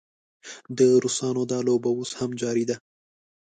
[0.77, 2.75] د روسانو دا لوبه اوس هم جاري ده.